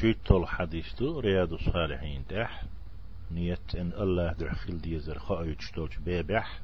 شيتول 0.00 0.48
حديث 0.48 0.94
تو 0.94 1.20
رياض 1.20 1.52
الصالحين 1.52 2.26
تح. 2.28 2.62
نيت 3.30 3.74
إن 3.74 3.92
الله 3.92 4.32
درخل 4.32 4.80
ديزر 4.80 5.18
خايتش 5.18 5.70
تولش 5.70 5.96
بيبح. 5.96 6.60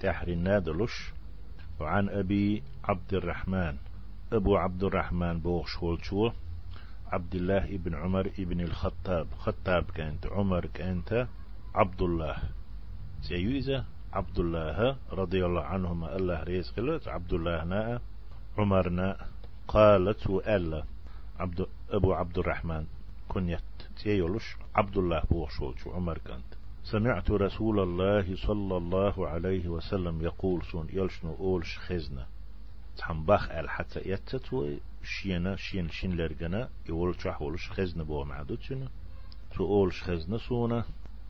تحري 0.00 0.34
نادلش 0.34 1.12
وعن 1.80 2.08
أبي 2.08 2.62
عبد 2.84 3.14
الرحمن. 3.14 3.76
أبو 4.32 4.56
عبد 4.56 4.84
الرحمن 4.84 5.40
بوغ 5.40 5.66
شولشو 5.66 6.30
عبد 7.06 7.34
الله 7.34 7.64
ابن 7.64 7.94
عمر 7.94 8.30
ابن 8.38 8.60
الخطاب. 8.60 9.26
خطاب 9.38 9.84
كانت 9.94 10.26
عمر 10.26 10.66
كانت 10.66 11.26
عبد 11.74 12.02
الله. 12.02 12.36
سيوزة 13.22 13.84
عبد 14.12 14.38
الله 14.38 14.96
رضي 15.12 15.46
الله 15.46 15.64
عنهما. 15.64 16.16
الله 16.16 16.42
ريز 16.42 16.70
قلت 16.70 17.08
عبد 17.08 17.32
الله 17.32 17.64
نا 17.64 18.00
عمرنا 18.58 19.16
قالت 19.68 20.26
وألا 20.26 20.84
عبد 21.38 21.66
أبو 21.90 22.12
عبد 22.12 22.38
الرحمن 22.38 22.86
كنيت 23.28 23.60
تيولش 24.02 24.56
عبد 24.74 24.96
الله 24.96 25.22
بوغ 25.30 25.48
عمر 25.86 26.18
كانت. 26.18 26.54
سمعت 26.84 27.30
رسول 27.30 27.80
الله 27.80 28.36
صلى 28.36 28.76
الله 28.76 29.28
عليه 29.28 29.68
وسلم 29.68 30.22
يقول 30.22 30.62
سون 30.64 30.88
يلشنو 30.92 31.34
أولش 31.34 31.78
خزنة. 31.78 32.26
تحنبخ 32.96 33.50
أل 33.50 33.70
حتى 33.70 34.00
يتت 34.04 34.78
شينا 35.02 35.56
شين 35.56 35.88
شين 35.88 36.16
لرجنا 36.16 36.68
يقول 36.88 37.20
شح 37.20 37.42
ولش 37.42 37.70
خزنة 37.70 38.04
بو 38.04 38.24
معدوتنا 38.24 38.88
تو 39.54 39.64
أولش 39.64 40.02
خزنة 40.02 40.38
سونا 40.38 40.84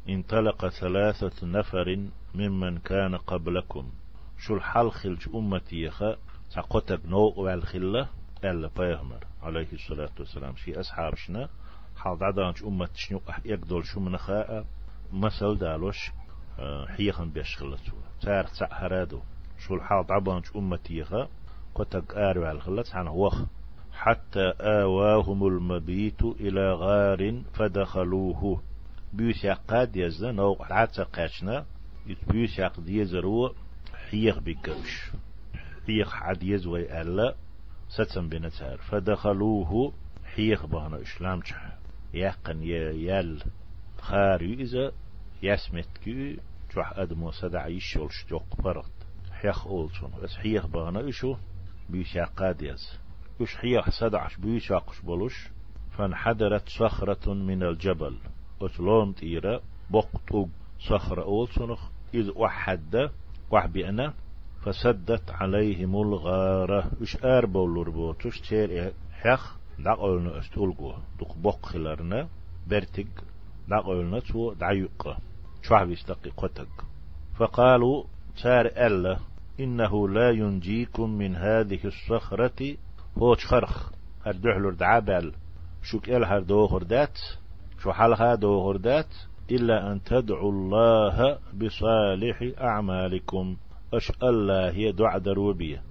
انطلق 0.09 0.69
ثلاثة 0.69 1.47
نفر 1.47 2.09
ممن 2.35 2.79
كان 2.79 3.17
قبلكم. 3.17 3.91
شو 4.39 4.55
الحال 4.55 4.93
خلج 4.93 5.29
أمتي 5.35 5.83
يخا 5.83 6.17
تقوتك 6.51 7.01
نو 7.07 7.33
والخلة 7.37 8.09
ألا 8.45 8.71
بيهمر 8.77 9.25
عليه 9.47 9.73
الصلاة 9.73 10.11
والسلام. 10.19 10.57
شي 10.57 10.81
أصحابشنا 10.81 11.49
حال 11.97 12.19
دعدانش 12.19 12.63
أمت 12.63 12.91
شنو؟ 12.95 13.21
يقدر 13.45 13.83
شو 13.83 14.01
من 14.01 14.17
خاء؟ 14.17 14.65
مثل 15.13 15.59
دالوش 15.59 16.11
آه، 16.59 16.87
حيخن 16.87 17.31
بيشخلتو 17.31 17.93
تار 18.23 18.47
هرادو. 18.71 19.21
شو 19.59 19.75
الحال 19.75 20.05
عبانش 20.11 20.57
أمتيها 20.57 21.29
قتك 21.75 22.15
آرو 22.15 22.45
على 22.45 22.57
الخلت 22.57 22.95
عن 22.95 23.09
وخ. 23.09 23.45
حتى 23.93 24.53
آواهم 24.61 25.47
المبيت 25.47 26.23
إلى 26.23 26.73
غار 26.73 27.43
فدخلوه. 27.55 28.63
بيوس 29.13 29.47
قاد 29.47 29.97
يزنا 29.97 30.33
نو 30.33 30.57
عتا 30.61 31.03
قاشنا 31.03 31.67
بيوس 32.29 32.59
يقد 32.59 32.89
يزرو 32.89 33.55
حيخ 34.11 34.39
بيكوش 34.39 35.11
حيخ 35.87 36.13
حد 36.13 36.43
يزوي 36.43 37.03
ألا. 37.03 37.35
ستم 37.89 38.29
بنتار 38.29 38.77
فدخلوه 38.77 39.93
حيخ 40.25 40.67
بهنا 40.67 41.03
إسلام 41.03 41.41
يقن 42.15 42.63
يال 42.63 43.43
خاري 44.01 44.55
إذا 44.55 44.93
يسمت 45.43 45.99
كي 46.05 46.39
جوح 46.75 46.99
أدمو 46.99 47.31
سدع 47.31 47.67
يشولش 47.67 48.27
جوق 48.31 48.63
برد. 48.63 48.93
حيخ 49.33 49.67
أولتون 49.67 50.11
بس 50.23 50.35
حيخ 50.37 50.67
بانا 50.67 51.09
إشو 51.09 51.37
بيشا 51.91 52.25
قاديز 52.25 52.99
وش 53.41 53.57
حيخ 53.57 53.91
سدعش 53.91 54.37
بيشاقش 54.37 55.01
بلوش 55.01 55.49
فانحدرت 55.99 56.69
صخرة 56.69 57.35
من 57.35 57.63
الجبل. 57.63 58.19
أتلون 58.63 59.15
تيرا 59.15 59.61
بقطوب 59.91 60.51
صخرة 60.89 61.23
أولتون 61.23 61.77
إذ 62.15 62.31
وحد 62.37 63.11
وحبئنا 63.51 64.15
فسدت 64.67 65.31
عليهم 65.31 65.97
الغارة. 65.97 66.91
وش 67.01 67.25
أربو 67.25 67.67
لربوتوش 67.67 68.41
تير 68.41 68.93
حيخ 69.13 69.57
دقلنا 69.79 70.39
أستولقو. 70.39 70.93
دق 71.21 71.37
بق 71.37 71.67
خلارنا 71.67 72.29
برتق 72.71 73.07
دقلنا 73.69 74.19
تو 74.21 74.53
دعيق. 74.53 75.17
شوح 75.63 75.85
بيستقي 75.85 76.31
قتق. 76.37 76.69
فقالوا 77.39 78.05
سار 78.37 78.67
ألا 78.67 79.19
إنه 79.61 80.09
لا 80.09 80.31
ينجيكم 80.31 81.11
من 81.11 81.37
هذه 81.37 81.81
الصخرة. 81.85 82.77
هو 83.19 83.35
خرخ 83.35 83.93
هردوحلر 84.27 84.71
دعابل 84.71 85.33
شوك 85.83 86.09
إلها 86.09 86.39
دوغر 86.39 86.83
دات. 86.83 87.19
شو 87.83 87.93
حالها 87.93 88.35
دوغر 88.35 88.77
دات؟ 88.77 89.15
إلا 89.51 89.93
أن 89.93 90.03
تدعوا 90.03 90.53
الله 90.53 91.39
بصالح 91.55 92.61
أعمالكم. 92.61 93.57
أش 93.95 94.13
الله 94.23 94.71
هي 94.71 94.93
دعا 94.93 95.19
دروبية 95.19 95.83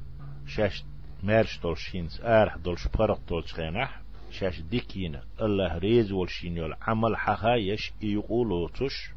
شاش 0.47 0.83
مارش 1.23 1.59
دولشينز 1.63 2.22
آرح 2.22 2.57
دولش 2.57 2.88
برق 2.88 3.19
دولش 3.29 3.53
خينح 3.53 4.01
شاش 4.31 4.61
ديكينا 4.61 5.22
الله 5.41 5.78
ريز 5.78 6.11
والشين 6.11 6.57
يول 6.57 6.73
عمل 6.81 7.17
حخا 7.17 7.56
يش 7.56 7.94
يقولو 8.01 8.67
تش 8.67 9.11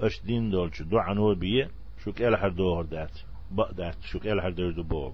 أش 0.00 0.22
دين 0.22 0.50
دولش 0.50 0.82
دعا 0.82 1.14
نوبية 1.14 1.70
شوك 2.04 2.22
إلحر 2.22 2.48
دوهر 2.48 2.84
دات. 2.84 3.18
بقدات 3.50 3.96
شوك 4.02 4.26
إلحر 4.26 4.50
دو 4.50 4.82
بوغ. 4.82 5.12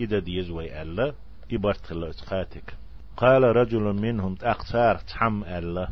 إذا 0.00 0.18
ديز 0.18 0.50
وي 0.50 0.82
ألا 0.82 1.14
إبارت 1.52 1.86
خلا 1.86 2.10
إتخاتك 2.10 2.76
قال 3.16 3.42
رجل 3.42 3.80
منهم 3.80 4.36
أقصار 4.42 4.96
تحم 4.96 5.44
ألا. 5.44 5.88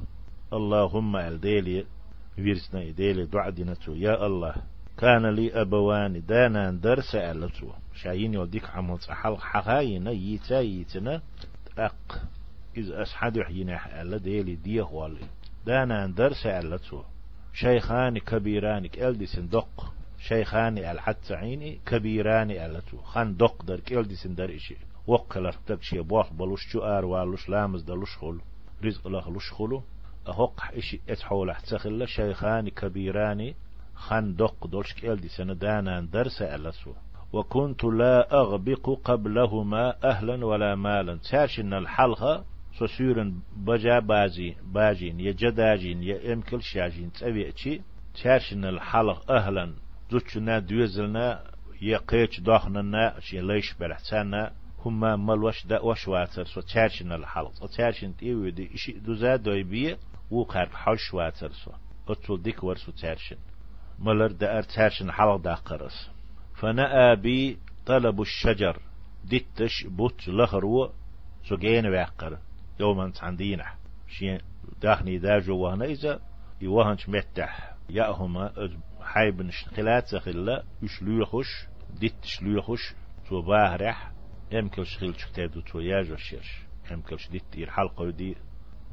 اللهم 0.53 1.17
ألديلي 1.17 1.87
ويرسنا 2.39 2.91
ديلي 2.91 3.27
دعا 3.27 3.51
دينتو 3.51 3.93
يا 3.93 4.27
الله. 4.27 4.55
كان 5.03 5.27
لي 5.27 5.61
أبوان 5.61 6.23
دانا 6.27 6.71
درس 6.71 7.15
ألتو. 7.15 7.71
شاين 7.95 8.35
يوديك 8.35 8.71
عمل 8.71 8.99
صحال 8.99 9.41
حقاينا 9.41 10.11
يتا 10.11 10.61
يتنا 10.61 11.23
أق. 11.79 12.23
إذ 12.77 12.93
أسحد 12.93 13.37
يحيينا 13.37 14.03
ألا 14.03 14.17
ديلي 14.17 14.55
ديه 14.55 14.83
والي. 14.83 15.27
دانا 15.67 16.07
درس 16.07 16.47
ألتو. 16.47 17.03
شيخان 17.53 18.19
كبيران 18.19 18.87
كالدي 18.87 19.27
سندق 19.27 19.93
شيخان 20.29 20.79
الحت 20.79 21.33
عيني 21.33 21.81
كبيران 21.87 22.51
ألتو. 22.51 22.97
خان 22.97 23.37
دق 23.37 23.63
در 23.63 23.81
كالدي 23.81 24.15
سندر 24.15 24.55
إشي. 24.55 24.77
وقلر 25.07 25.55
تكشي 25.67 26.01
بوخ 26.01 26.33
بلوش 26.33 26.73
جوار 26.73 27.05
والوش 27.05 27.49
لامز 27.49 27.83
دلوش 27.83 28.17
خلو. 28.17 28.41
رزق 28.85 29.07
الله 29.07 29.31
لوش 29.31 29.53
خلو. 29.53 29.83
أهق 30.29 30.65
إشي 30.75 31.01
اتحول 31.09 31.51
احتخل 31.51 32.09
شيخان 32.09 32.69
كبيران 32.69 33.55
خان 33.95 34.35
دق 34.35 34.67
دولش 34.67 34.93
كالدي 34.95 35.29
سندانا 35.29 36.01
درس 36.01 36.43
ألتو 36.43 36.93
وكنت 37.33 37.85
لا 37.85 38.35
أغبق 38.35 39.01
قبلهما 39.05 39.95
أهلا 40.05 40.47
ولا 40.47 40.75
مالا. 40.75 41.19
تاشن 41.31 41.75
الحلقة 41.75 42.45
سوسيرن 42.79 43.41
بجا 43.57 43.99
بازي 43.99 44.55
باجين 44.75 45.21
يا 45.21 45.33
جداجين 45.33 46.03
يا 46.03 46.33
إمكل 46.33 46.63
شاجين 46.63 47.13
تبيعتي 47.13 47.83
تاشن 48.23 48.65
الحلق 48.65 49.31
أهلا. 49.31 49.75
زوجنا 50.11 50.59
دوزلنا 50.59 51.45
يا 51.83 51.99
قيش 51.99 52.41
داخنا 52.41 53.21
شي 53.21 53.41
ليش 53.41 53.75
بلحسانا 53.81 54.53
هما 54.85 55.17
مال 55.17 55.45
وش 55.45 55.67
دا 55.67 55.81
وش 55.81 56.09
واتر. 56.09 56.45
سو 56.45 56.61
تاشن 56.61 57.13
الحلق. 57.13 57.67
تاشن 57.77 58.17
تيوي 58.17 58.51
دي 58.51 58.75
إشي 58.75 58.93
دوزا 58.93 59.37
دويبية 59.37 59.99
وقار 60.31 60.69
حوش 60.69 61.15
واتر 61.15 61.53
سو. 61.53 61.71
اتول 62.09 62.43
ديك 62.43 62.65
ورسو 62.65 62.93
تاشن 62.93 63.37
ملر 64.03 64.33
دا 64.33 64.57
ار 64.57 64.63
تاشن 64.63 65.13
حلق 65.13 65.37
دا 65.37 65.55
قرس 65.55 66.11
فنأى 66.55 67.17
بي 67.17 67.59
طلب 67.87 68.21
الشجر. 68.21 68.83
دتش 69.25 69.87
بوت 69.87 70.29
لهرو 70.29 70.93
سو 71.49 71.57
جين 71.57 71.87
واقر. 71.87 72.39
يوما 72.81 73.13
عندينا 73.23 73.65
شي 74.09 74.39
داخني 74.81 75.19
داجو 75.19 75.57
وهنا 75.57 75.85
إذا 75.85 76.21
يوهنش 76.61 77.09
متح. 77.09 77.75
يأهما 77.91 78.53
حيب 79.01 79.43
نشتخلات 79.43 80.07
سخلا 80.07 80.65
يشلوخش 80.83 81.67
ديت 82.01 82.25
شلوخش 82.25 82.95
تو 83.29 83.43
باهرح 83.43 84.13
يمكن 84.53 84.85
شخيل 84.85 85.21
شكتادو 85.21 85.61
تو 85.61 85.81
ياجو 85.81 86.17
شيرش 86.17 86.63
يمكن 86.91 87.17
ديت 87.31 87.57
إير 87.57 87.71
حلقة 87.71 88.11
دي. 88.11 88.37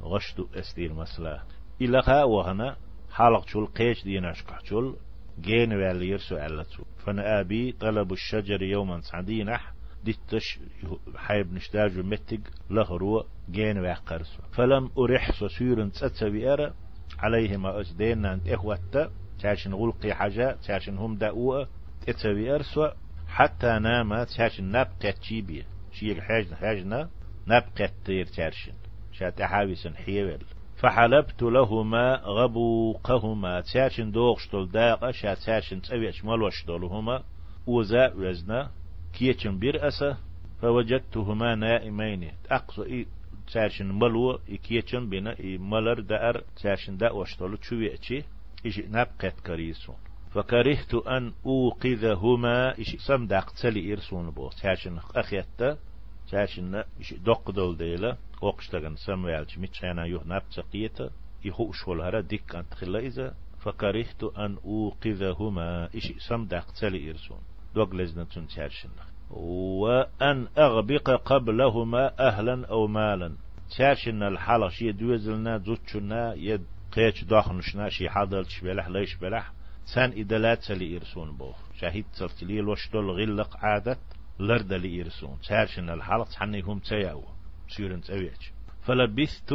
غشتو 0.02 0.46
استير 0.54 0.92
مسلا. 0.92 1.42
إلا 1.80 2.24
وهنا 2.24 2.76
حلق 3.10 3.48
شول 3.48 3.66
قيش 3.66 4.04
دينا 4.04 4.32
شكحشول 4.32 4.96
جين 5.40 5.72
والي 5.72 6.08
يرسو 6.08 6.36
علتو 6.36 6.84
فانا 7.06 7.40
أبي 7.40 7.72
طلب 7.72 8.12
الشجر 8.12 8.62
يوما 8.62 9.00
سعدينح 9.00 9.72
ديتش 10.04 10.58
حيب 11.16 11.52
نشتاج 11.52 11.98
متج 11.98 12.40
لهرو 12.70 13.24
جين 13.50 13.78
وقرس 13.78 14.38
فلم 14.52 14.90
أرح 14.98 15.30
سسير 15.40 15.88
تسوي 15.88 16.52
أرى 16.52 16.72
عليهما 17.18 17.80
أسدين 17.80 18.26
أنت 18.26 18.48
إخوة 18.48 18.78
تاشن 19.40 19.74
غلقي 19.74 20.14
حاجة 20.14 20.56
تاشن 20.66 20.98
هم 20.98 21.16
داؤوا 21.16 21.64
تسوي 22.06 22.54
أرسو 22.54 22.88
حتى 23.28 23.78
نام 23.78 24.24
تاشن 24.24 24.64
نبقى 24.64 25.12
تشيبي 25.20 25.64
شيء 25.92 26.20
حاجنا 26.20 26.56
حاجنا 26.56 27.10
نبقى 27.46 27.90
تير 28.04 28.26
تاشن 28.26 28.72
شات 29.12 29.42
حاويسن 29.42 29.96
حيوال 29.96 30.42
فحلبت 30.80 31.42
لهما 31.42 32.16
غبوقهما. 32.24 33.60
تاشن 33.60 34.10
دوغشتل 34.10 34.66
داقة 34.66 35.10
شات 35.10 35.38
تاشن 35.38 35.80
تسوي 35.80 36.12
ملوشتلهما. 36.24 37.22
وزا 37.66 38.12
وزنا 38.14 38.70
كيتشن 39.12 39.60
أسا 39.64 40.16
فوجدتهما 40.62 41.54
نائمين 41.54 42.30
أقصى 42.50 43.06
تشاشن 43.46 43.98
ملو 43.98 44.38
إكيتشن 44.50 45.10
بنا 45.10 45.36
ملر 45.42 46.00
دأر 46.00 46.44
تشاشن 46.56 46.96
دا 46.96 47.10
وشتولو 47.10 47.56
تشويتشي 47.56 48.22
إيش 48.66 48.78
نبقت 48.78 49.40
كريسون 49.46 49.96
فكرهت 50.30 50.94
أن 50.94 51.32
أوقظهما 51.46 52.78
إيش 52.78 52.96
سم 52.96 53.26
داق 53.26 53.50
تسلي 53.50 53.92
إرسون 53.92 54.30
بو 54.30 54.48
تشاشن 54.48 54.98
أخيتا 55.14 55.78
تشاشن 56.26 56.74
إيش 56.74 57.14
دوق 57.14 57.50
دول 57.50 57.76
ديلا 57.76 58.16
وقشتغن 58.40 58.96
سموالج 58.96 59.58
ميتشانا 59.58 60.04
يوه 60.04 60.22
نبتقيتا 60.26 61.10
يهو 61.44 61.72
شولهرا 61.72 62.20
ديك 62.20 62.54
أنت 62.54 62.74
خلا 62.74 62.98
إذا 62.98 63.34
فكرهت 63.60 64.24
أن 64.24 64.56
أوقظهما 64.64 65.88
إيش 65.94 66.12
سم 66.28 66.44
داق 66.44 66.70
تسلي 66.72 67.10
إرسون 67.10 67.38
دوغ 67.74 67.94
لزنا 67.94 68.24
تشاشن 68.24 68.90
وأن 69.30 70.48
أغبق 70.58 71.10
قبلهما 71.10 72.28
أهلا 72.28 72.66
أو 72.66 72.86
مالا 72.86 73.36
تشاشن 73.70 74.22
الحالة 74.22 74.68
شي 74.68 74.92
دوزلنا 74.92 75.58
زوتشنا 75.58 76.34
يد 76.34 76.64
قيش 76.92 77.24
داخنشنا 77.24 77.88
شي 77.88 78.08
حاضر 78.08 78.42
شبلح 78.42 78.88
ليش 78.88 79.16
بلح 79.16 79.52
سان 79.84 80.12
إدلات 80.20 80.62
سلي 80.62 80.96
إرسون 80.96 81.36
بو 81.36 81.52
شاهد 81.80 82.04
ترتلي 82.18 82.60
الوشدل 82.60 83.10
غلق 83.10 83.56
عادت 83.56 83.98
لرد 84.40 84.72
لي 84.72 85.02
إرسون 85.02 85.38
تشاشن 85.42 85.90
الحالة 85.90 86.26
حني 86.36 86.62
هم 87.70 87.76
تياو 87.76 87.88
سيرن 87.88 88.00
تأويج 88.00 88.50
فلبثت 88.82 89.54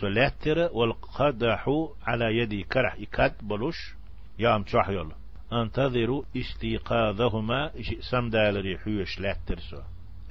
سلاتر 0.00 0.70
والقدح 0.72 1.68
على 2.06 2.38
يدي 2.38 2.62
كرح 2.62 2.96
إكاد 3.00 3.34
بلوش. 3.42 3.94
يام 4.38 4.62
تشاح 4.62 4.88
يلا. 4.88 5.14
انتظروا 5.52 6.22
استيقاظهما. 6.36 7.70
سمدال 8.00 8.56
ريحوش 8.56 9.20
لا 9.20 9.36
ترسو 9.46 9.80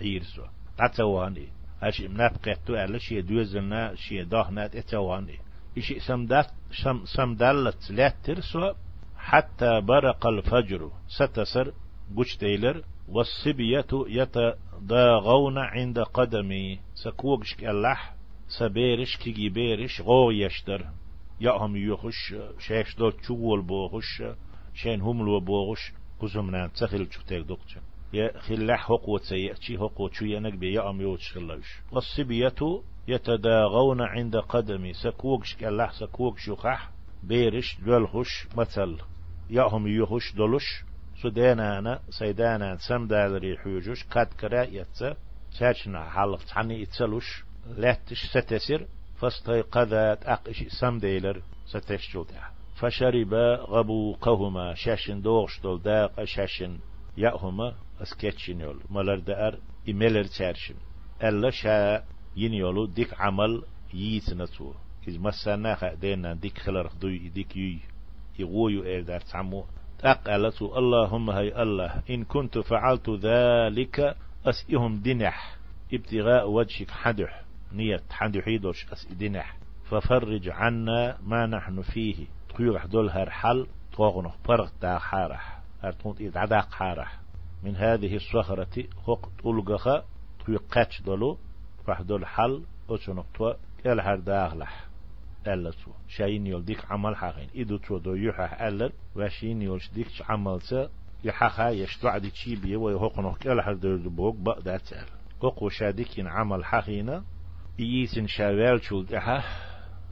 عيرسو 0.01 0.43
تعتواني 0.77 1.47
أش 1.83 2.01
منافقتو 2.01 2.75
على 2.75 2.99
شي 2.99 3.21
دوزلنا 3.21 3.95
شي 3.95 4.23
داهنات 4.23 4.75
اتواني 4.75 5.39
إشي 5.77 5.99
سمدات 5.99 6.51
سم 6.83 7.05
سمدالت 7.05 7.91
لا 7.91 8.13
ترسو 8.23 8.73
حتى 9.17 9.81
برق 9.81 10.27
الفجر. 10.27 10.91
ستسر. 11.07 11.73
قش 12.17 12.35
تيلر 12.37 12.83
والصبية 13.07 13.85
يتضاغون 14.07 15.57
عند 15.57 15.99
قدمي 15.99 16.79
سكوكش 16.93 17.55
كاللح 17.55 18.15
سبيرش 18.47 19.17
كي 19.17 19.49
بيرش 19.49 20.01
غو 20.01 20.31
يشتر 20.31 20.85
يأهم 21.41 21.75
يخش 21.75 22.35
شاش 22.59 22.95
دول 22.95 23.11
تشول 23.11 23.61
بوخش 23.61 24.23
شين 24.73 25.01
هم 25.01 25.25
لو 25.25 25.39
بوغش 25.39 25.93
قزمنا 26.19 26.67
تخل 26.67 27.05
تشتاك 27.05 27.41
دكتور 27.41 27.83
يا 28.13 28.39
خلاح 28.39 28.79
حق 28.79 29.09
وتسيأتي 29.09 29.77
حق 29.77 30.01
وتشوينك 30.01 30.53
بيا 30.53 30.89
أم 30.89 31.01
يوتش 31.01 31.31
خلاش 31.31 31.81
والصبية 31.91 32.81
يتداغون 33.07 34.01
عند 34.01 34.35
قدمي 34.37 34.93
سكوكش 34.93 35.55
كالله 35.55 35.89
سكوكش 35.89 36.47
يخح 36.47 36.89
بيرش 37.23 37.77
دولخش 37.85 38.47
مثل. 38.57 38.97
يأهم 39.49 39.87
يخش 39.87 40.35
دولش. 40.35 40.83
سودانا 41.21 41.99
سيدانا 42.09 42.77
سمدال 42.77 43.31
ريحوجوش 43.41 44.03
كاد 44.03 44.27
كرا 44.27 44.63
يتسا 44.63 45.15
شاشنا 45.59 46.09
حلق 46.09 46.43
تحني 46.43 46.81
يتسلوش 46.81 47.43
لاتش 47.77 48.25
ستسر 48.25 48.85
فاستيقظت 49.15 50.25
أقش 50.25 50.63
سمديلر 50.67 51.41
ستشجوتها 51.65 52.51
فشرب 52.75 53.33
غبوقهما 53.69 54.73
شاشن 54.73 55.21
دوغش 55.21 55.59
دول 55.59 55.81
داق 55.81 56.23
شاشن 56.23 56.77
يأهما 57.17 57.75
اسكتشن 58.01 58.59
يول. 58.61 58.79
ملر 58.89 59.19
دار 59.19 59.59
إملر 59.89 60.23
تشارشن. 60.23 60.75
ألا 61.23 61.49
شا 61.49 62.03
ينيولو 62.35 62.85
ديك 62.85 63.21
عمل 63.21 63.63
ييتنتو 63.93 64.73
إذ 65.07 65.19
مسانا 65.19 65.75
خا 65.75 65.93
دينا 65.93 66.33
ديك 66.33 66.57
خلر 66.57 66.91
دوي 67.01 67.29
ديك 67.29 67.57
يي 67.57 67.79
يغويو 68.39 68.83
إير 68.83 69.03
دار 69.03 69.19
تعمو 69.19 69.65
أقلتو 70.05 70.77
اللهم 70.77 71.29
هي 71.29 71.61
الله. 71.61 72.01
إن 72.09 72.23
كنت 72.23 72.57
فعلت 72.57 73.09
ذلك 73.09 74.15
أسئهم 74.45 74.95
دنح. 74.95 75.55
ابتغاء 75.93 76.49
وجهك 76.49 76.91
حدح. 76.91 77.41
نية 77.71 78.03
حدحيدوش 78.09 78.85
أس 78.93 79.07
دنح. 79.13 79.57
ففرج 79.89 80.49
عنا 80.49 81.17
ما 81.23 81.45
نحن 81.45 81.81
فيه. 81.81 82.25
قيوح 82.57 82.85
دول 82.85 83.09
هر 83.09 83.29
حل 83.29 83.67
طوغنه 83.97 84.33
برغ 84.47 84.69
دا 84.81 84.97
حارح. 84.97 85.59
أرتونت 85.83 86.21
إذ 86.21 86.37
عداق 86.37 86.71
حارح. 86.71 87.19
من 87.63 87.75
هذه 87.75 88.15
الصخرة 88.15 88.83
خق 89.05 89.29
ألغخ 89.45 89.87
قاتش 90.71 91.01
دولو. 91.01 91.37
فح 91.87 92.01
دول 92.01 92.25
حل 92.25 92.63
أتشنق 92.89 93.25
تو 93.37 93.53
إل 93.85 93.99
هر 93.99 94.19
داغلح. 94.19 94.84
ألتو 95.47 95.91
شاين 96.07 96.47
يول 96.47 96.65
ديك 96.65 96.91
عمل 96.91 97.15
حقين 97.15 97.49
إدو 97.55 97.77
تو 97.77 97.97
دو 97.97 98.15
يحح 98.15 98.61
ألر 98.61 98.91
وشين 99.15 99.61
يول 99.61 99.81
ديك 99.93 100.07
عمل 100.29 100.61
سا 100.61 100.89
يحخا 101.23 101.69
يشتوع 101.69 102.17
دي 102.17 102.29
تشيبي 102.29 102.75
ويهقنه 102.75 103.35
إل 103.45 103.59
هر 103.59 103.73
دول 103.73 104.09
بوك 104.09 104.35
بقدات 104.35 104.81
سأل 104.81 105.07
قوق 105.39 105.67
شاديكين 105.67 106.27
عمل 106.27 106.65
حقينا 106.65 107.23
إيسن 107.79 108.27
شاوال 108.27 108.83
شول 108.83 109.05
دحا 109.05 109.43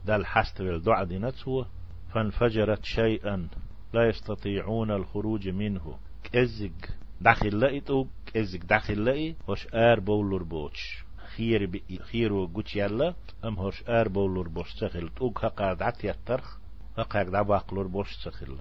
دال 0.04 0.26
حستويل 0.26 0.82
دعا 0.82 1.04
دي 1.04 1.18
نتسوه 1.18 1.66
فانفجرت 2.14 2.84
شيئا 2.84 3.48
لا 3.94 4.08
يستطيعون 4.08 4.90
الخروج 4.90 5.48
منه. 5.48 5.98
كزق 6.32 6.72
داخل 7.20 7.60
لقيتو 7.60 8.06
كزق 8.26 8.64
داخل 8.64 9.04
لقي 9.04 9.34
وش 9.48 9.66
آر 9.74 10.00
بولور 10.00 10.42
بوش 10.42 11.03
خير 11.36 11.82
خير 12.12 12.32
وقوش 12.32 12.76
يلا 12.76 13.14
أم 13.44 13.54
هوش 13.54 13.82
آر 13.88 14.08
بولور 14.08 14.48
بوش 14.48 14.74
تخل 14.74 15.08
توك 15.08 15.44
هقاد 15.44 15.82
عت 15.82 16.04
يترخ. 16.04 16.58
هقاك 16.98 17.26
دعواقلور 17.26 17.86
بوش 17.86 18.16
تخل 18.24 18.58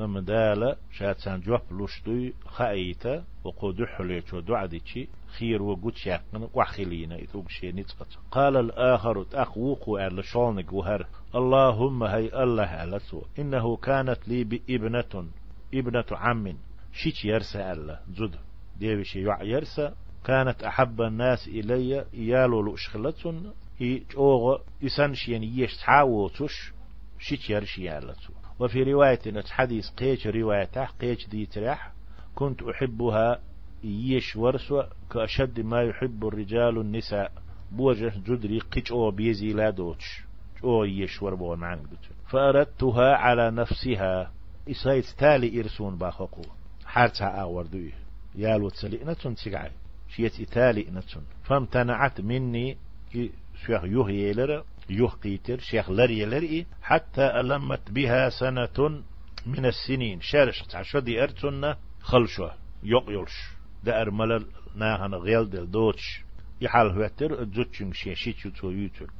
أم 0.00 0.18
دالا 0.18 0.76
شاد 0.92 1.16
سان 1.18 1.40
جواب 1.40 1.62
لوشتوي 1.70 2.34
خايتا 2.46 3.24
وقودح 3.44 4.00
ليتو 4.00 4.40
دعديتشي 4.40 5.08
خير 5.38 5.62
وقوت 5.62 6.06
يقن 6.06 6.48
وحخلينا 6.54 7.16
إذوك 7.16 7.48
شي 7.48 7.72
نتقط 7.72 8.06
قال 8.30 8.56
الآخر 8.56 9.24
تأقوق 9.24 10.00
على 10.00 10.22
شونك 10.22 10.72
وهر. 10.72 11.06
اللهم 11.34 12.02
هي 12.02 12.42
الله 12.42 12.66
على 12.66 12.98
سو. 12.98 13.22
إنه 13.38 13.76
كانت 13.76 14.28
لي 14.28 14.44
بإبنة. 14.44 15.26
إبنة 15.74 16.04
عم. 16.12 16.56
شيش 16.92 17.24
يرسى 17.24 17.72
الله 17.72 18.00
زد 18.16 18.36
ديوشي 18.78 19.20
يرسى. 19.40 19.92
كانت 20.24 20.62
أحب 20.62 21.00
الناس 21.00 21.48
إلي 21.48 22.04
إيالو 22.14 22.62
لأشخلتون 22.62 23.52
إي 23.80 24.02
جوغ 24.14 24.58
إسانشين 24.84 25.42
يش 25.42 25.76
تعاوتش 25.76 26.72
شيش 27.18 27.50
يرشي 27.50 27.88
على 27.88 28.14
سو 28.14 28.32
وفي 28.58 28.82
رواية 28.82 29.42
حديث 29.50 29.90
قيش 29.90 30.26
رواية 30.26 30.88
قيش 31.00 31.28
دي 31.28 31.46
تريح 31.46 31.92
كنت 32.34 32.62
أحبها 32.62 33.40
يش 33.84 34.36
ورسو 34.36 34.82
كأشد 35.10 35.60
ما 35.60 35.82
يحب 35.82 36.26
الرجال 36.26 36.78
النساء. 36.78 37.32
بوجه 37.72 38.12
جدري 38.26 38.58
قيش 38.58 38.92
أو 38.92 39.10
بيزي 39.10 39.52
لا 39.52 39.70
دوتش 39.70 40.20
أو 40.64 40.84
يش 40.84 41.22
وربو 41.22 41.56
معن 41.56 41.82
فأردتها 42.30 43.16
على 43.16 43.50
نفسها. 43.50 44.32
إسايت 44.70 45.04
تالي 45.18 45.60
إرسون 45.60 45.98
باخوكو. 45.98 46.42
حارتها 46.86 47.26
آوردوي. 47.26 47.92
يالو 48.34 48.68
تسلئنا 48.68 49.12
تنسيقعي 49.12 49.70
شيت 50.16 50.40
إتالي 50.40 50.86
نتون 50.90 51.24
فامتنعت 51.44 52.20
مني 52.20 52.78
شيخ 53.66 53.84
يهيلر 53.84 54.64
يوه 54.90 55.10
قيتر 55.10 55.58
شيخ 55.58 55.90
لري 55.90 56.24
لري 56.24 56.66
حتى 56.82 57.40
ألمت 57.40 57.90
بها 57.90 58.28
سنة 58.28 59.02
من 59.46 59.66
السنين. 59.66 60.20
شارش 60.20 60.62
تعشدي 60.62 61.22
أرتنا 61.22 61.76
خلشوا 62.00 62.50
يقيلش 62.82 63.32
دا 63.84 64.00
أرمل 64.00 64.46
ناهن 64.76 65.14
غيل 65.14 65.50
دل 65.50 65.70
دوتش. 65.70 66.24
يحال 66.60 66.90
هوتر 66.90 67.44
تزوتشن 67.44 67.92
شي 67.92 68.14
شيتشو 68.14 68.50
تو 68.50 68.70
يوتر 68.70 69.10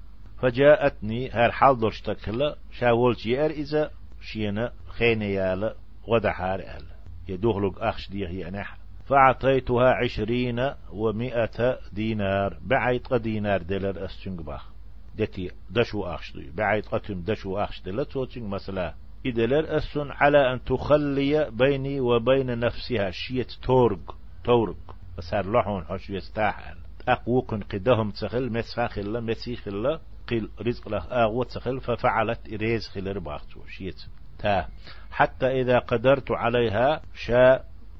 فجاءتني 0.42 1.30
هر 1.30 1.52
حال 1.52 1.78
درش 1.78 2.00
تكلا 2.00 2.56
شاولت 2.72 3.26
يأر 3.26 3.50
إذا 3.50 3.90
شينا 4.22 4.72
خيني 4.88 5.32
يالا 5.34 5.74
غدا 6.08 6.30
حار 6.30 6.62
أهل 6.62 6.84
يدوغلق 7.28 7.82
أخش 7.82 8.10
ديه 8.10 8.28
ينح 8.28 8.83
فأعطيتها 9.06 9.90
عشرين 9.90 10.70
ومئة 10.92 11.78
دينار. 11.92 12.58
بعيد 12.62 13.14
دينار 13.14 13.62
دلر 13.62 14.04
أستنقباخ 14.04 14.74
دتي 15.14 15.50
دشو 15.70 16.02
أخشدي 16.02 16.50
بعيد 16.50 16.86
قتم 16.86 17.20
دشو 17.20 17.58
أخشدي 17.58 18.04
توتين 18.04 18.48
مثلا 18.48 18.94
إدلر 19.26 19.76
أسن 19.76 20.10
على 20.10 20.52
أن 20.52 20.64
تخلي 20.64 21.50
بيني 21.50 22.00
وبين 22.00 22.58
نفسها 22.58 23.10
شيت 23.10 23.52
تورق 23.62 24.16
تورق 24.44 24.96
بسار 25.18 25.52
لحون 25.52 25.84
حش 25.84 26.10
يستاحل 26.10 26.76
أقوق 27.08 27.54
قدهم 27.54 28.10
تخل 28.10 28.52
مسفاخ 28.52 28.98
الله 28.98 29.20
مسيخ 29.20 29.68
الله 29.68 30.00
قيل 30.28 30.48
رزق 30.60 30.88
له 30.88 30.98
أغوت 30.98 31.52
تخل 31.52 31.80
ففعلت 31.80 32.52
إريز 32.52 32.88
خل 32.88 33.16
رباختو 33.16 33.60
شيت 33.66 34.02
تا. 34.38 34.68
حتى 35.10 35.46
إذا 35.46 35.78
قدرت 35.78 36.30
عليها 36.30 37.02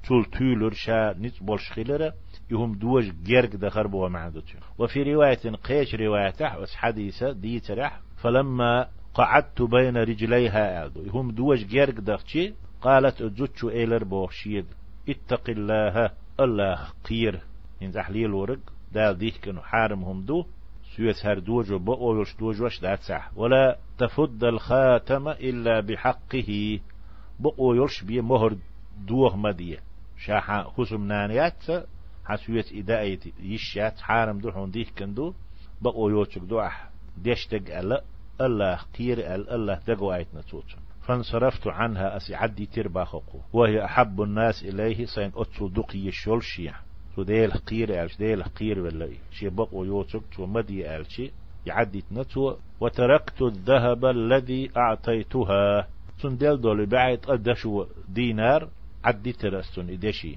شا 0.05 0.23
تلتولر 0.23 0.73
شا 0.73 1.15
نتبولش 1.19 1.71
خلرة 1.71 2.13
يهم 2.51 2.73
دوج 2.73 3.11
جرق 3.23 3.55
دخر 3.55 3.87
بو 3.87 4.09
معدوتش 4.09 4.55
وفي 4.77 5.03
رواية 5.03 5.55
قيش 5.63 5.95
روايته 5.95 6.59
بس 6.59 6.75
حديثة 6.75 7.31
دي 7.31 7.59
ترح 7.59 7.99
فلما 8.17 8.87
قعدت 9.13 9.61
بين 9.61 9.97
رجليها 9.97 10.77
أعدو. 10.77 11.01
يهم 11.01 11.31
دوج 11.31 11.65
جرق 11.65 11.99
دخشي 11.99 12.53
قالت 12.81 13.21
أجوتشو 13.21 13.69
إيلر 13.69 14.03
بوشيد 14.03 14.65
اتق 15.09 15.49
الله 15.49 16.11
الله 16.39 16.87
قير 17.09 17.39
إن 17.83 17.91
تحليل 17.91 18.33
ورق 18.33 18.59
دال 18.93 19.17
ديك 19.17 19.37
كانوا 19.37 19.61
حارمهم 19.61 20.21
دو. 20.21 20.45
سويت 20.95 21.25
هر 21.25 21.39
دوج 21.39 21.71
وبقوش 21.71 22.35
دوج 22.35 22.61
وش 22.61 22.79
دات 22.79 22.99
صح 22.99 23.31
ولا 23.35 23.77
تفد 23.97 24.43
الخاتم 24.43 25.27
إلا 25.27 25.79
بحقه. 25.79 26.79
بقو 27.39 27.73
يرش 27.73 28.03
بي 28.03 28.21
مهر 28.21 28.57
دوغ 29.07 29.35
مدية 29.35 29.79
شاحا 30.25 30.63
خسم 30.63 31.07
نانيات 31.07 31.63
حسويت 32.25 32.73
إداية 32.73 33.19
يشات 33.39 33.99
حارم 33.99 34.39
دو 34.39 34.51
حون 34.51 34.71
ديك 34.71 34.89
كندو 34.97 35.33
بقو 35.81 36.09
يوتشك 36.09 36.41
دو 36.41 36.59
أح 36.59 36.89
ديشتق 37.17 37.77
ألا 37.79 38.03
الله 38.41 38.79
قير 38.97 39.35
أل 39.35 39.49
الله 39.49 39.79
دقو 39.87 40.13
آيتنا 40.13 40.41
توتشن 40.41 40.77
فانصرفت 41.05 41.67
عنها 41.67 42.17
أسي 42.17 42.35
عدي 42.35 42.65
تربا 42.65 43.03
خقو 43.03 43.39
وهي 43.53 43.85
أحب 43.85 44.21
الناس 44.21 44.63
إليه 44.63 45.05
سين 45.05 45.31
أتسو 45.35 45.67
دقي 45.67 46.11
تو 47.15 47.23
ديل 47.23 47.51
قير 47.51 48.03
ألش 48.03 48.17
ديل 48.17 48.43
قير 48.43 48.79
ولا 48.79 49.09
شي 49.31 49.49
بقو 49.49 49.83
يوتشك 49.83 50.21
تو 50.35 50.45
مدي 50.45 50.95
ألشي. 50.95 51.31
يعدي 51.65 52.01
تنتو. 52.01 52.55
وتركت 52.79 53.41
الذهب 53.41 54.05
الذي 54.05 54.71
أعطيتها. 54.77 55.87
ديل 56.23 56.61
دول 56.61 56.85
بعد 56.85 57.17
قدشو 57.17 57.85
دينار. 58.09 58.69
عدي 59.05 59.33
ترستون 59.33 59.89
إدشي 59.89 60.35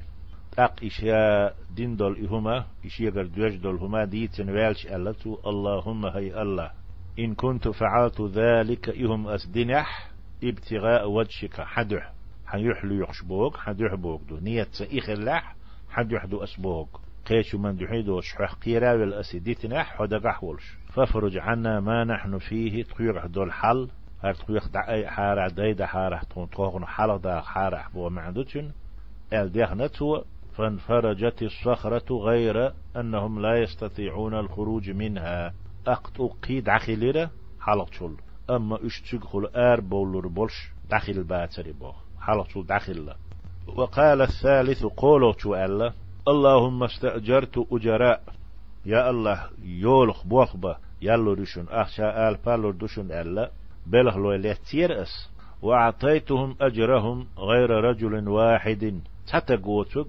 أق 0.58 0.84
إشياء 0.84 1.54
دين 1.76 1.96
دول 1.96 2.26
إهما 2.26 2.66
إشياء 2.84 3.12
قردوش 3.12 3.54
دول 3.54 3.76
هما 3.76 4.04
ديتن 4.04 4.50
والش 4.50 4.86
ألتو. 4.86 5.38
اللهم 5.46 6.06
هي 6.06 6.42
الله. 6.42 6.70
إن 7.18 7.34
كنت 7.34 7.68
فعلت 7.68 8.20
ذلك 8.20 8.88
إهم 8.88 9.28
أسدنح 9.28 10.10
ابتغاء 10.44 11.10
وجهك 11.10 11.60
حدح. 11.60 12.12
حيحلو 12.46 13.02
يخشبوك 13.02 13.56
حدح 13.56 13.94
بوك 13.94 14.22
دو. 14.28 14.38
نية 14.38 14.66
سئيخ 14.72 15.10
اللح 15.10 15.56
حدح 15.90 16.24
دو 16.24 16.44
أسبوك 16.44 17.00
قيش 17.26 17.54
من 17.54 17.76
دحيدو 17.76 18.20
شحح 18.20 18.54
قيرا 18.54 18.92
والأسديتنح 18.92 19.96
حدق 19.98 20.44
ولش. 20.44 20.76
فافرج 20.94 21.38
عنا 21.38 21.80
ما 21.80 22.04
نحن 22.04 22.38
فيه 22.38 22.82
تقيق 22.82 23.26
دول 23.26 23.52
حل. 23.52 23.88
هر 24.24 24.34
تقيق 24.34 24.68
دعي 24.68 25.06
حارع 25.06 25.48
دايدا 25.48 25.86
حارع 25.86 26.22
تون 26.22 26.50
تقوغن 26.50 26.84
حلق 26.84 27.16
دا 27.16 27.40
حارع 27.40 27.88
بو 27.94 28.08
معدوتن 28.08 28.70
ال 29.32 29.52
ديخنتو 29.52 30.22
فانفرجت 30.58 31.42
الصخرة 31.42 32.14
غير 32.14 32.72
أنهم 32.96 33.40
لا 33.42 33.62
يستطيعون 33.62 34.34
الخروج 34.34 34.90
منها. 34.90 35.54
أقت 35.86 36.20
أقيد 36.20 36.68
عخيلرة 36.68 37.30
حلق 37.60 37.92
شل 37.92 38.16
أما 38.50 38.86
اشتق 38.86 39.26
خل 39.26 39.48
آر 39.56 39.80
بولر 39.80 40.26
بولش 40.26 40.70
داخل 40.90 41.24
باتري 41.24 41.72
بو 41.72 41.92
حلق 42.20 42.48
شل 42.48 42.66
داخل. 42.66 43.14
وقال 43.76 44.22
الثالث 44.22 44.84
قولوا 44.84 45.32
شو 45.38 45.54
ألا. 45.54 45.92
اللهم 46.28 46.82
استأجرت 46.82 47.66
أجراء. 47.72 48.22
يا 48.86 49.10
الله 49.10 49.50
يولخ 49.62 50.26
بوخبة 50.26 50.76
يالو 51.02 51.32
رشن 51.32 51.66
أخشى 51.70 52.04
آل 52.04 52.36
بالور 52.46 52.72
دشن 52.72 53.12
ألا. 53.12 53.50
بلغ 53.92 54.16
لو 54.16 54.32
أس. 54.74 55.30
وأعطيتهم 55.62 56.56
أجرهم 56.60 57.26
غير 57.38 57.70
رجل 57.70 58.28
واحد. 58.28 59.00
حتى 59.32 59.56
قوتك 59.56 60.06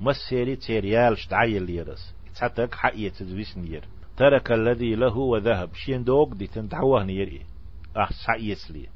مسيري 0.00 0.56
تيريال 0.56 1.18
شتعيل 1.18 1.62
ليرس 1.62 2.14
حتى 2.40 2.68
حقية 2.72 3.08
تزويس 3.08 3.58
نير. 3.58 3.84
ترك 4.16 4.52
الذي 4.52 4.94
له 4.94 5.16
وذهب. 5.16 5.74
شين 5.74 6.04
دوق 6.04 6.34
دي 6.34 6.46
تنتعوه 6.46 7.04
نيري 7.04 7.40
أح 7.96 8.12
سعيس 8.26 8.70
لي. 8.70 8.86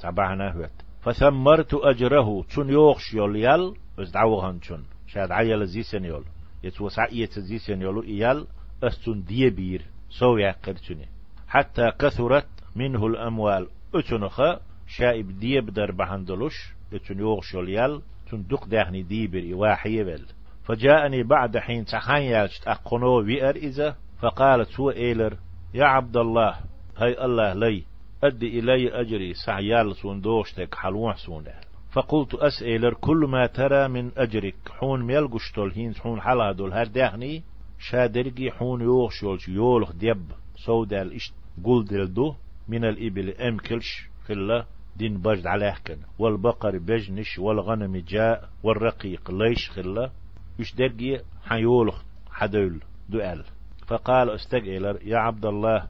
تبعنا 0.00 0.52
هوت. 0.52 0.70
فثمرت 1.02 1.74
أجره. 1.74 2.42
تون 2.54 2.70
يوخش 2.70 3.14
يول 3.14 3.36
يال. 3.36 3.74
بس 3.98 4.10
دعوهن 4.10 4.60
تون 4.60 4.84
شاد 5.06 5.32
عيال 5.32 5.68
زيسن 5.68 6.04
يول. 6.04 6.24
يتو 6.64 6.88
سعية 6.88 7.30
زيسن 7.38 7.82
يولو 7.82 8.02
إيال. 8.02 8.46
أستون 8.82 9.22
ديبير. 9.24 9.82
سو 10.10 10.36
يقرتني 10.36 11.08
حتى 11.48 11.90
كثرت 11.98 12.46
منه 12.76 13.06
الأموال. 13.06 13.68
أتنخا 13.94 14.60
شائب 14.86 15.38
ديب 15.38 15.70
در 15.70 15.90
بهندلوش 15.90 16.74
اتن 16.92 17.18
يوغش 17.18 17.54
يال 17.54 18.02
تن 18.30 18.42
دق 18.42 18.64
داخني 18.64 19.02
ديبر 19.02 19.52
إواحي 19.52 20.04
بل 20.04 20.22
فجاءني 20.64 21.22
بعد 21.22 21.58
حين 21.58 21.84
تحان 21.84 22.22
يالشت 22.22 22.68
أقنو 22.68 23.18
ويأر 23.18 23.56
إذا 23.56 23.96
فقالت 24.20 24.80
هو 24.80 24.90
إيلر 24.90 25.36
يا 25.74 25.84
عبد 25.84 26.16
الله 26.16 26.56
هاي 26.96 27.24
الله 27.24 27.52
لي 27.52 27.82
أدي 28.24 28.58
إلي 28.58 29.00
أجري 29.00 29.34
سعيال 29.34 29.96
سون 29.96 30.20
دوشتك 30.20 30.74
حلوح 30.74 31.16
سون 31.16 31.44
فقلت 31.92 32.34
أسئلر 32.34 32.94
كل 32.94 33.16
ما 33.16 33.46
ترى 33.46 33.88
من 33.88 34.10
أجرك 34.16 34.54
حون 34.70 35.02
ميلقشتول 35.02 35.72
هين 35.72 35.94
حون 35.94 36.20
حلا 36.20 36.52
دول 36.52 36.72
هر 36.72 36.86
داخني 36.86 37.42
شادرقي 37.78 38.50
حون 38.50 38.80
يوغشولش 38.80 39.48
يولخ 39.48 39.92
ديب 39.92 40.22
سودا 40.56 41.02
الإشت 41.02 41.34
قول 41.64 41.84
دلدو 41.84 42.34
من 42.68 42.84
الإبل 42.84 43.30
أمكلش 43.30 44.08
خلا 44.24 44.66
دين 44.96 45.18
بجد 45.18 45.46
على 45.46 45.74
كن 45.86 45.98
والبقر 46.18 46.78
بجنش 46.78 47.38
والغنم 47.38 47.96
جاء 47.96 48.48
والرقيق 48.62 49.30
ليش 49.30 49.70
خلا. 49.70 50.10
يش 50.58 50.74
درقي 50.74 51.20
حيولخ 51.44 52.02
حدول 52.30 52.80
دؤل 53.08 53.44
فقال 53.86 54.30
استقيلر 54.30 54.98
يا 55.02 55.18
عبد 55.18 55.46
الله 55.46 55.88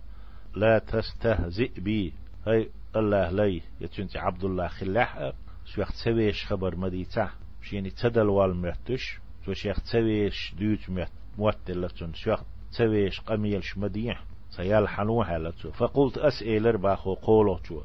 لا 0.56 0.78
تستهزئ 0.78 1.80
بي. 1.80 2.12
هاي 2.46 2.68
الله 2.96 3.30
لي 3.30 3.62
يتنت 3.80 4.16
عبد 4.16 4.44
الله 4.44 4.68
خلاح. 4.68 5.32
شيخ 5.66 5.92
تسويش 5.92 6.46
خبر 6.46 6.76
مديتا 6.76 7.30
شيني 7.62 7.90
تدل 7.90 8.28
والمرتش 8.28 9.18
شيخ 9.52 9.80
تسويش 9.80 10.54
دوت 10.58 11.08
موتل 11.38 11.88
شيخ 12.14 12.42
تسويش 12.72 13.20
قميلش 13.20 13.78
مديح 13.78 14.24
سيال 14.50 14.88
حنوها 14.88 15.38
لتو 15.38 15.70
فقلت 15.70 16.18
أسئل 16.18 16.78
باخو 16.78 17.14
قولو 17.14 17.58
تو. 17.58 17.82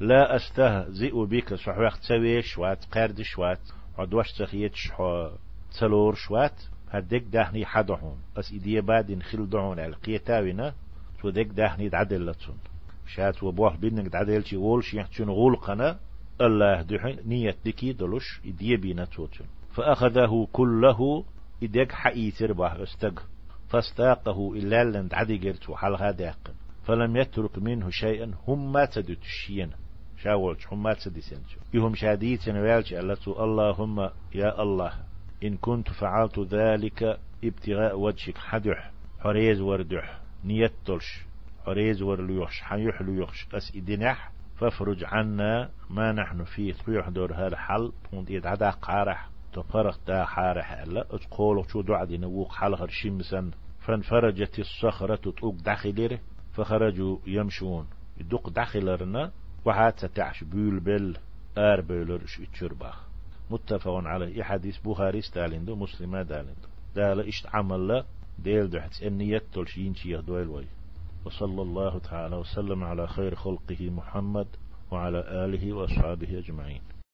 لا 0.00 0.36
أستهزئ 0.36 1.24
بك 1.26 1.54
صحوح 1.54 1.96
تسويش 1.96 2.46
شوات 2.46 2.84
قرد 2.92 3.22
شوات 3.22 3.60
عدوش 3.98 4.32
تخيت 4.32 4.74
شحو 4.74 5.30
تلور 5.80 6.14
شوات. 6.14 6.62
هدك 6.90 7.22
دهني 7.22 7.66
حدهم 7.66 8.16
أس 8.36 8.52
إدية 8.52 8.80
بعد 8.80 9.22
خل 9.22 9.48
دعون 9.48 9.80
على 9.80 9.94
قيتاونا 9.94 10.74
تو 11.22 11.30
دك 11.30 11.46
دهني 11.46 11.88
دعدل 11.88 12.26
لتون. 12.26 12.56
شات 13.06 13.42
وبوح 13.42 13.76
بينك 13.76 14.06
دعدل 14.08 14.44
شي 14.44 14.56
غول 15.24 15.56
قنا 15.56 15.98
الله 16.40 16.82
دحين 16.82 17.18
نية 17.26 17.56
دكي 17.64 17.92
دلوش 17.92 18.40
إدية 18.46 18.76
بينا 18.76 19.04
توتون 19.04 19.46
فأخذه 19.74 20.48
كله 20.52 21.24
إدك 21.62 21.92
حقيتر 21.92 22.52
باه 22.52 22.82
أستق. 22.82 23.22
فاستاقه 23.74 24.52
إلا 24.54 24.84
لن 24.84 25.08
عدي 25.12 25.38
قرت 25.38 25.70
وحال 25.70 25.96
غاداق 25.96 26.54
فلم 26.84 27.16
يترك 27.16 27.58
منه 27.58 27.90
شيئا. 27.90 28.34
هم 28.48 28.72
ما 28.72 28.84
تدت 28.84 29.22
الشيئا. 29.22 29.70
شاولش 30.22 30.66
هم 30.66 30.82
ما 30.82 30.94
تدسنش 30.94 31.56
يهم 31.74 31.94
شاديت 31.94 32.48
نوالش 32.48 32.92
ألتو 32.92 33.44
اللهم 33.44 34.10
يا 34.34 34.62
الله 34.62 34.92
إن 35.44 35.56
كنت 35.56 35.88
فعلت 35.88 36.38
ذلك 36.38 37.18
ابتغاء 37.44 37.98
وجهك 37.98 38.38
حدح 38.38 38.90
حريز 39.20 39.60
وردح 39.60 40.20
نيتلش 40.44 41.24
حريز 41.66 42.02
ورليوش 42.02 42.60
حيح 42.60 43.02
ليوش 43.02 43.46
قس 43.52 43.76
إدنح 43.76 44.30
فافرج 44.56 45.04
عنا 45.04 45.70
ما 45.90 46.12
نحن 46.12 46.44
فيه. 46.44 46.74
طيح 46.86 47.08
دور 47.08 47.34
هذا 47.34 47.56
حل 47.56 47.92
تونت 48.10 48.30
يدعدا 48.30 48.70
قارح 48.70 49.28
تفرق 49.52 49.98
دا 50.06 50.24
حارح. 50.24 50.72
ألا 50.72 51.06
اتقولوا 51.10 51.62
شو 51.62 51.82
دعدي 51.82 52.18
نووق 52.18 52.52
حلغر 52.52 52.88
شمسا 52.88 53.50
فانفرجت 53.86 54.58
الصخرة 54.58 55.16
تطوق 55.16 55.54
داخلره 55.54 56.18
فخرجوا 56.52 57.18
يمشون. 57.26 57.86
يدق 58.20 58.48
داخلرنا 58.48 59.32
وحات 59.64 59.98
ستعش 59.98 60.44
بيول 60.44 60.80
بل 60.80 61.16
آر 61.58 61.80
بيولر 61.80 62.20
شرباخ 62.54 63.08
متفق 63.50 63.92
عليه 63.92 64.42
حديث 64.42 64.78
بخاري 64.78 65.20
ستالندو 65.20 65.76
مسلمة 65.76 66.22
دالندو 66.22 66.68
دال 66.96 67.28
إشت 67.28 67.46
عمل 67.54 68.04
ديل 68.38 68.70
دحت 68.70 69.02
النية 69.02 69.42
تلشين 69.52 69.94
شيخ 69.94 70.20
دويل 70.20 70.48
وي. 70.48 70.66
وصلى 71.24 71.62
الله 71.62 71.98
تعالى 71.98 72.36
وسلم 72.36 72.84
على 72.84 73.06
خير 73.06 73.34
خلقه 73.34 73.90
محمد 73.90 74.46
وعلى 74.90 75.18
آله 75.18 75.72
وأصحابه 75.72 76.38
أجمعين. 76.38 76.82